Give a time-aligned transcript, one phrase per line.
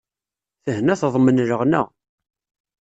[0.65, 1.81] Lehna teḍmen leɣna.